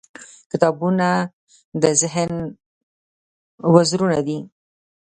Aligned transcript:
•کتابونه 0.51 1.09
د 1.81 1.83
ذهن 2.01 2.31
وزرونه 3.73 4.19
دي. 4.27 4.39